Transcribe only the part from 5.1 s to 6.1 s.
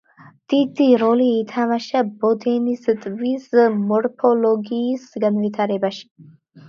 განვითარებაში.